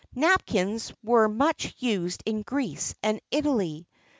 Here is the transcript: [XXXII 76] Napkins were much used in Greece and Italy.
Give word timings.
[XXXII 0.13 0.21
76] 0.21 0.27
Napkins 0.27 0.93
were 1.03 1.27
much 1.29 1.75
used 1.77 2.23
in 2.25 2.41
Greece 2.41 2.95
and 3.03 3.21
Italy. 3.29 3.87